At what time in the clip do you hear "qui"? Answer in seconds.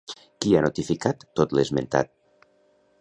0.45-0.55